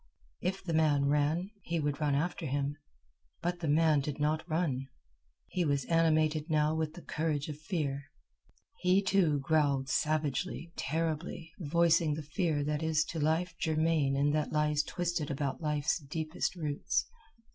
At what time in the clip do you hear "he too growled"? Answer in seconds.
8.79-9.89